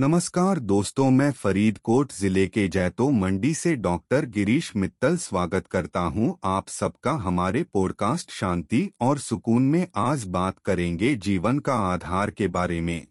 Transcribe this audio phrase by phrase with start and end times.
[0.00, 6.36] नमस्कार दोस्तों, मैं फरीदकोट ज़िले के जैतो मंडी से डॉक्टर गिरीश मित्तल स्वागत करता हूँ।
[6.44, 12.48] आप सबका हमारे पॉडकास्ट शांति और सुकून में आज बात करेंगे जीवन का आधार के
[12.48, 13.06] बारे में।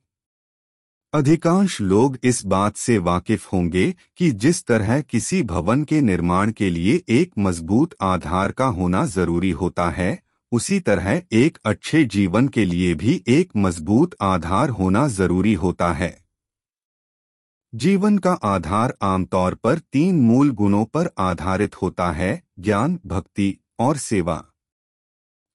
[1.14, 6.70] अधिकांश लोग इस बात से वाकिफ होंगे कि जिस तरह किसी भवन के निर्माण के
[6.70, 10.20] लिए एक मज़बूत आधार का होना ज़रूरी होता है,
[10.52, 16.27] उसी तरह एक अच्छे जीवन के लिए भी एक मज़बूत आधार होना ज़रूरी होता है।
[17.76, 23.98] जीवन का आधार आमतौर पर तीन मूल गुणों पर आधारित होता है, ज्ञान, भक्ति और
[23.98, 24.46] सेवा।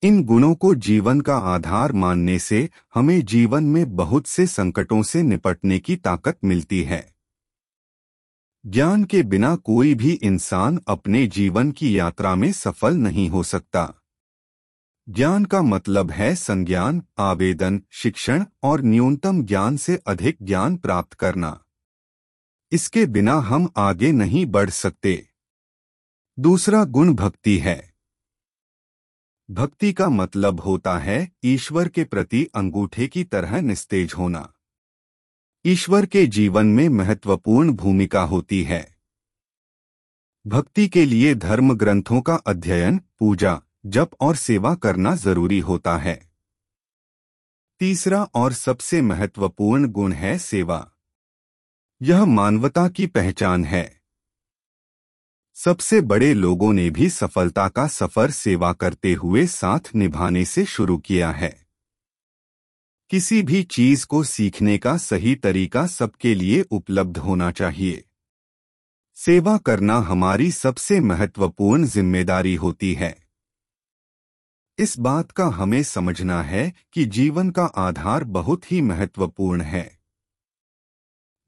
[0.02, 5.23] इन गुणों को जीवन का आधार मानने से हमें जीवन में बहुत से संकटों से
[5.23, 7.15] निपटने की ताकत मिलती है।
[8.66, 13.95] ज्ञान के बिना कोई भी इंसान अपने जीवन की यात्रा में सफल नहीं हो सकता।
[15.09, 21.62] ज्ञान का मतलब है संज्ञान, आवेदन, शिक्षण और न्यूनतम ज्ञान से अधिक ज्ञान प्राप्त करना।
[22.73, 25.29] इसके बिना हम आगे नहीं बढ़ सकते।
[26.38, 27.95] दूसरा गुण भक्ति है।
[29.51, 34.52] भक्ति का मतलब होता है ईश्वर के प्रति अंगूठे की तरह निस्तेज होना।
[35.66, 38.96] ईश्वर के जीवन में महत्वपूर्ण भूमिका होती है।
[40.46, 46.33] भक्ति के लिए धर्म ग्रंथों का अध्ययन, पूजा, जप और सेवा करना ज़रूरी होता है।
[47.79, 50.89] तीसरा और सबसे महत्वपूर्ण गुण है सेवा।
[52.03, 54.01] यह मानवता की पहचान है।
[55.55, 60.99] सबसे बड़े लोगों ने भी सफलता का सफ़र सेवा करते हुए साथ निभाने से शुरू
[60.99, 61.67] किया है।
[63.11, 68.05] किसी भी चीज़ को सीखने का सही तरीका सबके लिए उपलब्ध होना चाहिए।
[69.15, 73.17] सेवा करना हमारी सबसे महत्वपूर्ण ज़िम्मेदारी होती है।
[74.78, 80.02] इस बात का हमें समझना है कि जीवन का आधार बहुत ही महत्वपूर्ण है।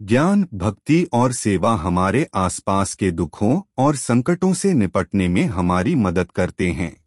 [0.05, 6.31] ज्ञान, भक्ति और सेवा हमारे आसपास के दुखों और संकटों से निपटने में हमारी मदद
[6.31, 7.05] करते हैं।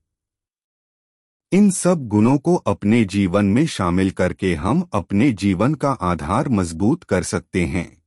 [1.52, 7.04] इन सब गुणों को अपने जीवन में शामिल करके हम अपने जीवन का आधार मज़बूत
[7.04, 8.02] कर सकते हैं।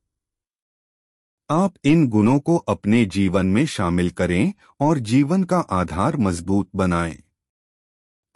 [1.49, 7.23] आप इन गुणों को अपने जीवन में शामिल करें और जीवन का आधार मज़बूत बनाएँ।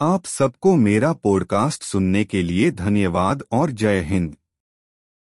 [0.00, 4.36] आप सबको मेरा पॉडकास्ट सुनने के लिए धन्यवाद और जय हिंद।